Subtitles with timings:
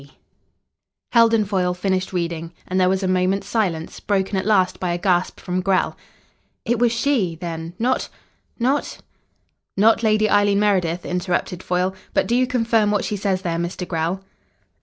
[0.01, 0.11] P."
[1.11, 4.97] Heldon Foyle finished reading, and there was a moment's silence, broken at last by a
[4.97, 5.95] gasp from Grell.
[6.65, 8.09] "It was she, then, not
[8.57, 8.97] not"
[9.77, 11.93] "Not Lady Eileen Meredith," interrupted Foyle.
[12.15, 13.87] "But do you confirm what she says there, Mr.
[13.87, 14.23] Grell?"